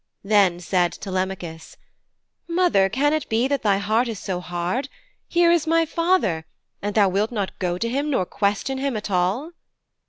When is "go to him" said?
7.59-8.09